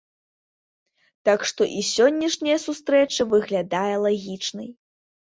[1.29, 4.69] Так што і сённяшняя сустрэча выглядае лагічнай.